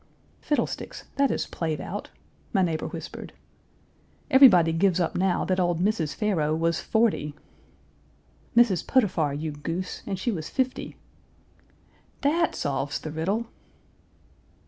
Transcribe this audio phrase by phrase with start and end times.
[0.41, 1.03] "Fiddlesticks!
[1.17, 2.09] that is played out!"
[2.53, 3.33] my neighbor whispered.
[4.31, 6.15] "Everybody gives up now that old Mrs.
[6.15, 7.35] Pharaoh was forty."
[8.57, 8.87] "Mrs.
[8.87, 10.95] Potiphar, you goose, and she was fifty!"
[12.21, 13.45] "That solves the riddle."